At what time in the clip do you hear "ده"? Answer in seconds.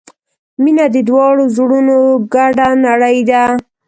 3.29-3.43